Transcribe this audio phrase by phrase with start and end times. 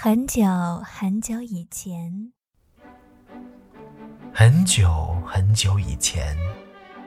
[0.00, 0.44] 很久
[0.84, 2.32] 很久以前，
[4.32, 6.38] 很久很久以前，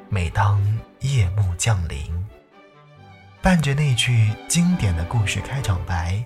[0.10, 0.62] 每当
[1.00, 2.04] 夜幕降临，
[3.42, 6.22] 伴着那句经典的故事开场白，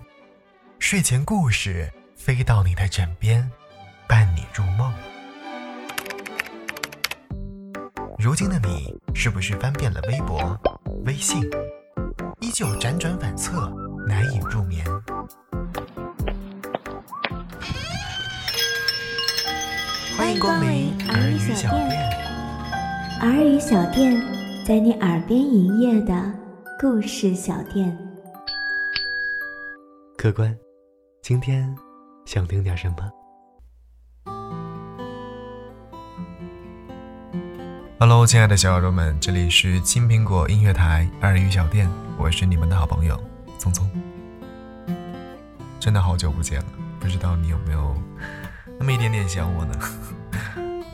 [0.80, 3.48] 睡前故事飞到你的枕边，
[4.08, 4.92] 伴你入梦。
[8.18, 10.60] 如今的你，是不是翻遍了微博、
[11.06, 11.44] 微信，
[12.42, 13.70] 依旧辗转反侧，
[14.08, 14.84] 难以入眠？
[20.26, 22.10] 欢迎光临儿语小店。
[23.22, 24.20] 儿语小店
[24.66, 26.20] 在你耳边营业的
[26.80, 27.96] 故事小店。
[30.18, 30.58] 客官，
[31.22, 31.78] 今天
[32.26, 32.96] 想听点什么
[38.00, 41.88] ？Hello，亲爱的小耳朵们，这里是青苹果音乐台耳语小店，
[42.18, 43.16] 我是你们的好朋友
[43.60, 43.88] 聪聪。
[45.80, 46.66] 真的好久不见了，
[47.00, 47.96] 不知道你有没有？
[48.78, 49.74] 那么一点点想我呢，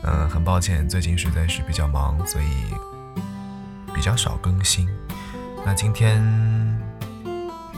[0.04, 2.46] 嗯，很抱歉，最近实在是比较忙，所以
[3.94, 4.88] 比较少更新。
[5.64, 6.20] 那今天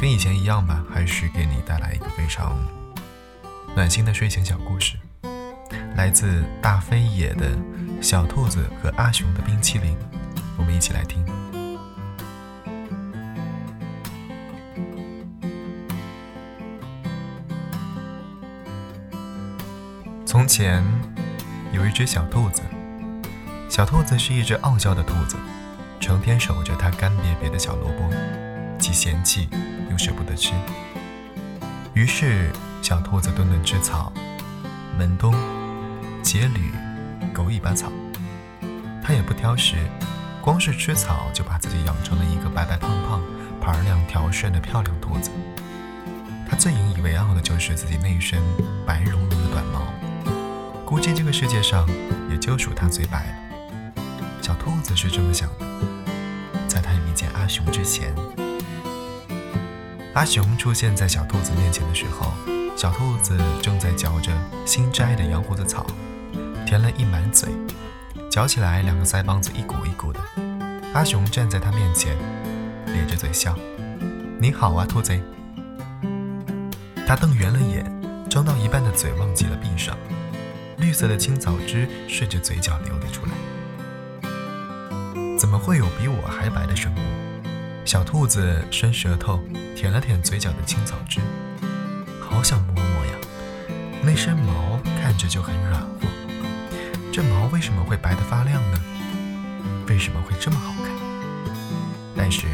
[0.00, 2.56] 跟以前一样吧，还是给你带来一个非常
[3.77, 4.97] 暖心的睡前小故事，
[5.97, 7.50] 来自大飞野的
[8.00, 9.92] 《小兔子和阿雄的冰淇淋》，
[10.56, 11.22] 我们一起来听。
[20.25, 20.83] 从前
[21.75, 22.62] 有一只小兔子，
[23.69, 25.36] 小兔子是一只傲娇的兔子，
[25.98, 28.08] 成天守着它干瘪瘪的小萝卜，
[28.78, 29.48] 既嫌弃
[29.91, 30.52] 又舍不得吃。
[31.92, 34.12] 于是小兔子顿顿吃草，
[34.97, 35.34] 门冬、
[36.22, 36.70] 结缕、
[37.33, 37.91] 狗尾巴草，
[39.02, 39.75] 它也不挑食，
[40.41, 43.20] 光是吃草就把自己养成了一个白白胖胖、
[43.61, 45.28] 盘量条顺的漂亮兔子。
[46.48, 48.41] 它最引以为傲的就是自己那一身
[48.86, 49.00] 白
[51.36, 51.84] 世界上
[52.30, 53.95] 也就属它最白了。
[54.40, 55.67] 小兔子是这么想的。
[56.68, 58.14] 在它遇见阿雄之前，
[60.14, 62.33] 阿雄出现在小兔子面前的时候，
[62.77, 64.30] 小兔子正在嚼着
[64.64, 65.84] 新摘的羊胡子草，
[66.64, 67.48] 填了一满嘴，
[68.30, 70.20] 嚼起来两个腮帮子一鼓一鼓的。
[70.92, 72.16] 阿雄站在他面前，
[72.86, 73.58] 咧着嘴笑
[74.39, 75.18] ：“你好啊，兔子。”
[77.05, 77.84] 他瞪圆了眼，
[78.30, 79.98] 张到一半的嘴忘记了闭上。
[80.79, 83.33] 绿色的青草汁顺着嘴角流了出来。
[85.39, 86.98] 怎么会有比我还白的生物？
[87.85, 89.39] 小兔子伸舌头
[89.77, 91.20] 舔了舔嘴角的青草汁，
[92.20, 93.13] 好想摸摸呀。
[94.02, 95.89] 那身毛看着就很软和，
[97.13, 98.79] 这毛为什么会白得发亮呢？
[99.86, 100.90] 为什么会这么好看？
[102.17, 102.46] 但是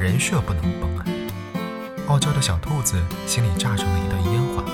[0.00, 1.04] 人设不能崩啊！
[2.06, 2.96] 傲娇的小兔子
[3.26, 4.64] 心里炸成了一段烟花，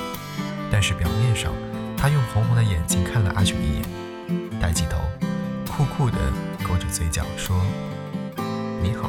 [0.71, 1.53] 但是表面上。
[2.05, 4.99] 他用红红的眼睛看了阿雄一眼，抬起头，
[5.75, 6.19] 酷酷地
[6.63, 7.57] 勾着嘴角说
[8.85, 9.09] ：“你好。”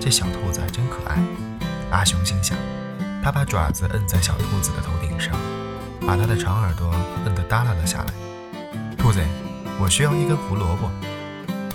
[0.00, 1.18] 这小兔子还真可爱。
[1.90, 2.56] 阿雄心想，
[3.22, 5.34] 他把爪子摁在小兔子的头顶上，
[6.06, 6.94] 把它的长耳朵
[7.26, 8.14] 摁得耷拉了下来。
[8.96, 9.20] 兔子，
[9.78, 10.90] 我需要一根胡萝卜。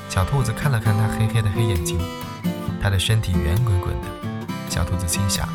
[0.09, 1.99] 小兔子看了看他黑黑的黑眼睛，
[2.81, 4.07] 他的身体圆滚滚的。
[4.67, 5.47] 小兔子心想，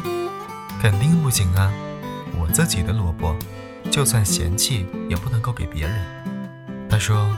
[0.80, 1.72] 肯定不行啊，
[2.38, 3.34] 我自己的萝卜。
[3.90, 6.88] 就算嫌弃，也不能够给别人。
[6.88, 7.36] 他说：“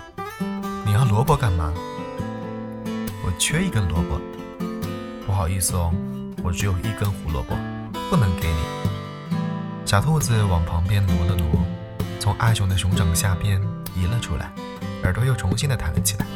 [0.85, 1.73] 你要萝卜干嘛？
[3.25, 4.21] 我缺一根萝卜。
[5.27, 5.91] 不好意思哦，
[6.43, 7.57] 我只有一根胡萝卜，
[8.11, 8.61] 不能给你。”
[9.87, 11.65] 小兔子往旁边挪了挪，
[12.21, 13.59] 从阿雄的熊掌下边
[13.97, 14.53] 移了出来，
[15.05, 16.27] 耳朵又重新的弹了起来。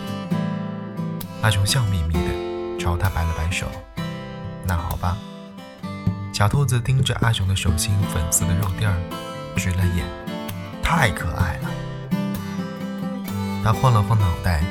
[1.43, 3.67] 阿雄笑眯眯的朝他摆了摆手
[4.67, 5.19] ：“那好吧。”
[6.33, 8.97] 小兔子盯着阿雄的手心粉色的肉垫儿。
[9.57, 10.07] 直了眼，
[10.83, 11.71] 太可爱了。
[13.65, 14.63] 他晃了晃脑袋，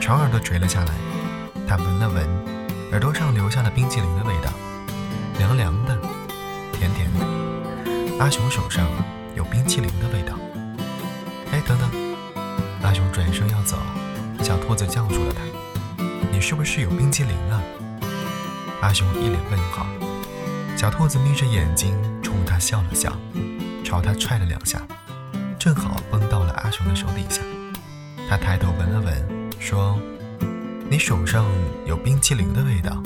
[0.00, 0.92] 长耳朵垂了下来。
[1.66, 2.28] 他闻了闻
[2.90, 4.50] 耳朵上留下了冰淇淋的味道，
[5.38, 5.96] 凉凉的，
[6.72, 8.18] 甜甜的。
[8.18, 8.86] 阿雄手上
[9.34, 10.38] 有冰淇淋的味道。
[11.52, 11.88] 哎，等等！
[12.82, 13.78] 阿雄转身要走，
[14.42, 15.40] 小兔子叫住了他
[16.30, 17.62] ：“你是不是有冰淇淋啊？”
[18.82, 19.86] 阿雄一脸问号。
[20.76, 23.16] 小兔子眯着眼睛冲他笑了笑。
[23.92, 24.80] 朝他踹了两下，
[25.58, 27.42] 正好崩到了阿雄的手底下。
[28.26, 30.00] 他抬头闻了闻，说
[30.88, 31.44] ：“你手上
[31.84, 33.02] 有冰淇淋的味道。”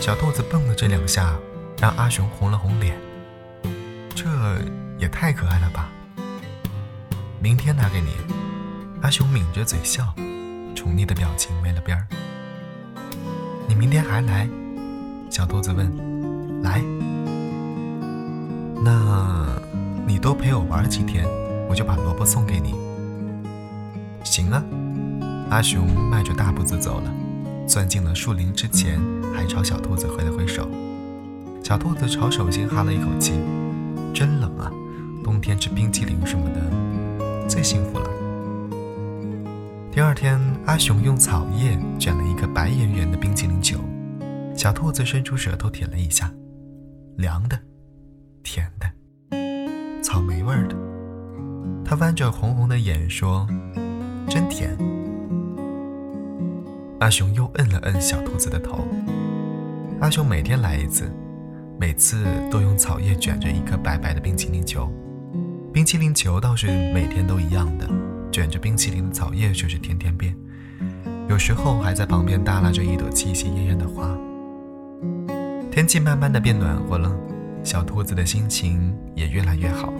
[0.00, 1.34] 小兔子蹦了这两下，
[1.80, 2.96] 让阿雄红了红脸。
[4.14, 4.28] 这
[4.96, 5.90] 也太可爱了吧！
[7.40, 8.10] 明天拿给你。
[9.02, 10.14] 阿雄抿着嘴笑，
[10.76, 12.06] 宠溺的表情没了边儿。
[13.66, 14.48] 你明天还来？
[15.32, 16.62] 小兔子问。
[16.62, 16.80] 来。
[18.82, 19.46] 那，
[20.06, 21.26] 你多陪我玩几天，
[21.68, 22.74] 我就把萝卜送给你。
[24.24, 24.62] 行啊。
[25.50, 27.12] 阿雄迈着大步子走了，
[27.66, 28.98] 钻进了树林之前，
[29.34, 30.68] 还朝小兔子挥了挥手。
[31.62, 33.34] 小兔子朝手心哈了一口气，
[34.12, 34.70] 真冷啊！
[35.22, 38.10] 冬天吃冰淇淋什么的，最幸福了。
[39.92, 43.78] 第二天，阿雄用草叶卷了一个白圆圆的冰淇淋球，
[44.56, 46.32] 小兔子伸出舌头舔了一下，
[47.16, 47.58] 凉的，
[48.44, 48.86] 甜的，
[50.02, 50.76] 草莓味儿的。
[51.84, 53.48] 他弯着红红的眼说
[54.28, 54.76] ：“真甜。”
[57.00, 58.86] 阿雄又摁了摁小兔子的头。
[60.00, 61.10] 阿雄每天来一次，
[61.80, 64.92] 每次都用草叶卷着一颗白白的冰淇淋球。
[65.72, 67.88] 冰淇淋球倒是每天都一样的，
[68.30, 70.36] 卷着冰淇淋的草叶却是天天变。
[71.28, 74.16] 有时候还在旁边耷拉着一朵气息艳艳的花。
[75.70, 77.10] 天气慢慢的变暖和了，
[77.64, 79.92] 小兔子的心情也越来越好，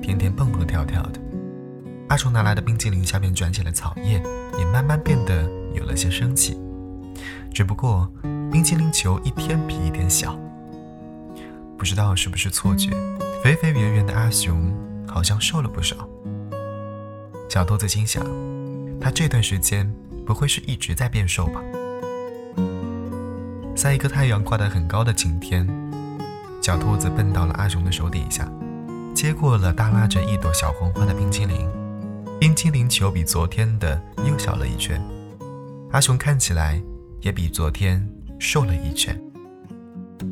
[0.00, 1.20] 天天蹦蹦跳跳的。
[2.08, 4.22] 阿雄拿来的冰淇淋下面卷起了草叶，
[4.58, 5.46] 也慢慢变得。
[5.74, 6.58] 有了些生气，
[7.52, 8.10] 只不过
[8.50, 10.36] 冰淇淋球一天比一天小，
[11.76, 12.90] 不知道是不是错觉，
[13.44, 14.74] 肥肥圆圆的阿雄
[15.06, 16.08] 好像瘦了不少。
[17.48, 18.24] 小兔子心想，
[18.98, 19.88] 他这段时间
[20.26, 21.60] 不会是一直在变瘦吧？
[23.76, 25.64] 在一个太阳挂得很高的晴天，
[26.68, 28.46] 小兔子蹦到了阿雄的手底下，
[29.14, 31.66] 接过了耷拉着一朵小红花的冰淇淋，
[32.38, 35.02] 冰淇淋球比昨天的又小了一圈。
[35.92, 36.78] 阿雄看起来
[37.22, 38.06] 也比昨天
[38.38, 39.18] 瘦了一圈。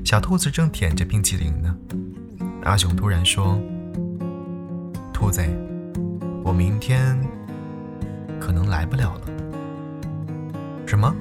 [0.04, 1.74] 小兔子正舔着冰淇淋呢，
[2.64, 3.58] 阿雄突然说
[5.14, 5.42] ：“兔子，
[6.44, 7.18] 我明天
[8.38, 9.20] 可能来不了了。”
[10.84, 11.16] 什么？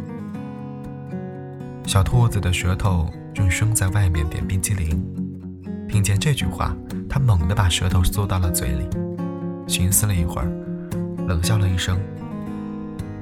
[1.88, 4.98] 小兔子的舌头正生在外面点冰淇淋，
[5.90, 6.74] 听见这句话，
[7.10, 8.88] 他猛地把舌头缩到了嘴里，
[9.68, 10.48] 寻思了一会儿，
[11.28, 12.00] 冷笑了一声。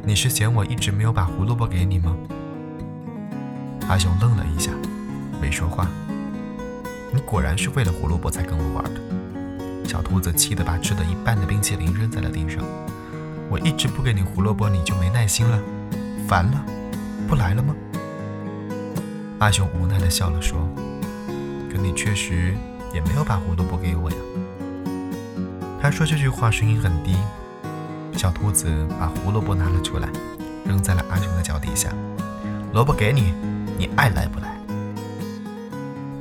[0.05, 2.15] 你是嫌我一直没有把胡萝卜给你吗？
[3.89, 4.71] 阿雄愣了一下，
[5.41, 5.87] 没说话。
[7.11, 9.01] 你果然是为了胡萝卜才跟我玩的。
[9.83, 12.63] 小兔子气得把吃的一半的冰淇淋扔在了地上。
[13.49, 15.59] 我一直不给你胡萝卜，你就没耐心了，
[16.27, 16.63] 烦了，
[17.27, 17.73] 不来了吗？
[19.43, 20.57] 阿雄无奈地笑了说
[21.69, 22.55] ：“可你确实
[22.93, 24.17] 也没有把胡萝卜给我呀。”
[25.81, 27.17] 他说这句话声音很低。
[28.13, 30.07] 小兔子把胡萝卜拿了出来，
[30.65, 31.89] 扔在了阿雄的脚底下。
[32.71, 33.33] 萝卜给你，
[33.77, 34.57] 你爱来不来？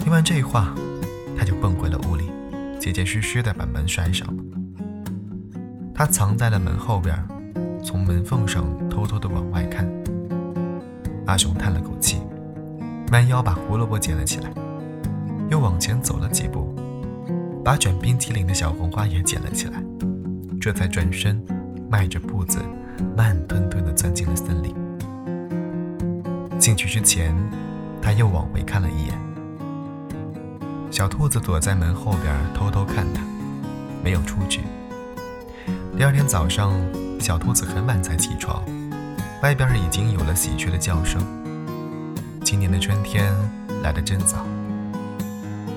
[0.01, 0.75] 听完这话，
[1.39, 2.29] 他就蹦回了屋里，
[2.81, 4.43] 结结实实的把门拴上了。
[5.95, 7.17] 他藏在了门后边，
[7.85, 9.89] 从门缝上偷偷的往外看。
[11.27, 12.19] 阿雄叹了口气，
[13.13, 14.51] 弯腰把胡萝卜捡了起来，
[15.51, 16.75] 又往前走了几步，
[17.63, 19.83] 把卷冰淇淋的小红花也捡了起来，
[20.59, 21.41] 这才转身。
[21.91, 22.59] 迈着步子，
[23.15, 24.75] 慢吞吞地钻进了森林。
[26.59, 27.35] 进去之前，
[28.01, 29.15] 他又往回看了一眼。
[30.91, 33.21] 小兔子躲在门后边偷偷看他，
[34.03, 34.63] 没有出去。
[35.99, 36.73] 第二天早上，
[37.21, 38.65] 小兔子很晚才起床，
[39.43, 41.21] 外边已经有了喜鹊的叫声。
[42.45, 43.35] 今年的春天
[43.83, 44.45] 来得真早。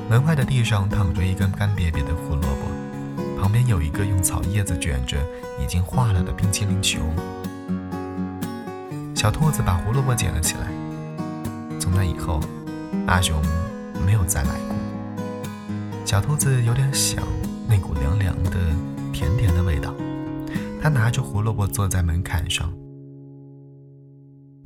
[0.10, 2.76] 门外的地上躺着一根干瘪瘪的胡萝卜。
[3.40, 5.18] 旁边有一个用草叶子卷着、
[5.62, 7.00] 已经化了的冰淇淋球。
[9.16, 10.68] 小兔子把胡萝卜捡了起来。
[11.80, 12.40] 从那以后，
[13.08, 13.40] 阿雄
[14.06, 14.76] 没有再来过。
[16.06, 17.24] 小兔子有点想
[17.68, 18.52] 那股凉凉的、
[19.14, 19.94] 甜甜的味道。
[20.82, 22.74] 它拿着胡萝卜坐在门槛上，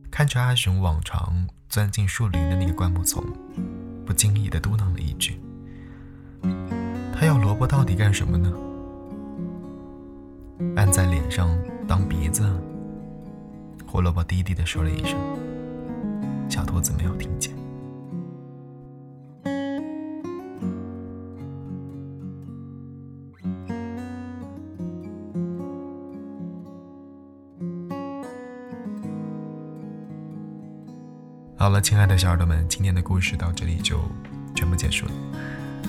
[0.09, 3.23] 看着阿雄往常钻进树林的那个灌木丛，
[4.03, 5.39] 不经意的嘟囔了一句
[7.13, 8.51] ：“他要萝卜到底干什么呢？”
[10.75, 11.47] 按在脸上
[11.88, 12.43] 当鼻子，
[13.85, 15.15] 胡萝卜低低的说了一声，
[16.49, 17.53] 小兔子没有听见。
[31.69, 34.01] 好了，亲爱的小耳朵们，今天的故事到这里就
[34.55, 35.11] 全部结束了。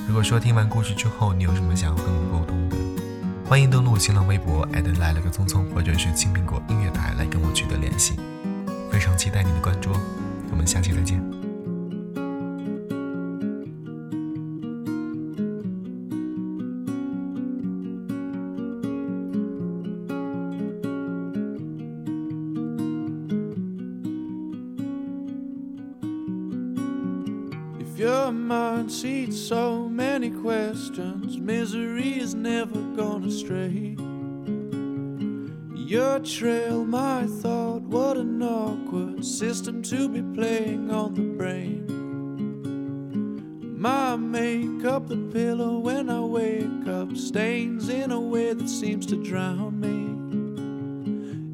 [0.06, 2.76] 如果说听完故事之后，你有什么想要跟我沟通的？
[3.46, 8.12] 欢迎登录新浪微博艾特来了个聪聪，或者是青苹果音乐台来跟我取得联系。
[8.92, 10.00] 非常期待你的关注哦，
[10.50, 11.39] 我们下期再见。
[28.00, 33.95] Your mind seats so many questions, misery is never gonna stray.
[35.75, 41.85] Your trail, my thought, what an awkward system to be playing on the brain.
[43.78, 49.23] My makeup, the pillow when I wake up, stains in a way that seems to
[49.23, 50.00] drown me.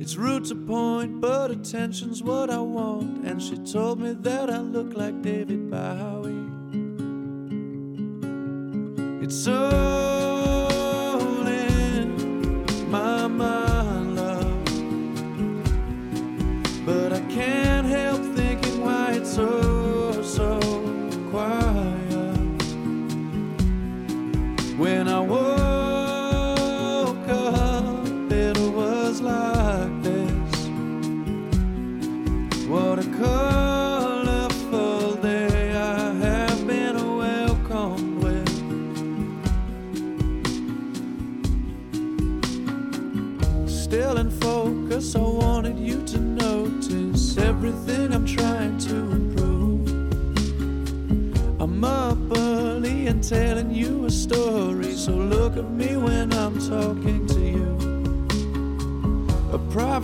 [0.00, 3.26] It's rude to point, but attention's what I want.
[3.26, 6.35] And she told me that I look like David Bowie.
[9.26, 9.85] It's so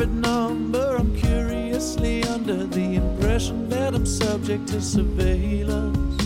[0.03, 6.21] private number, I'm curiously under the impression that I'm subject to surveillance.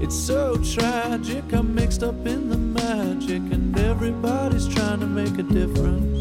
[0.00, 5.42] It's so tragic, I'm mixed up in the magic, and everybody's trying to make a
[5.42, 6.13] difference.